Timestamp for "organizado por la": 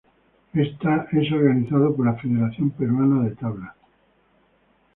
1.31-2.15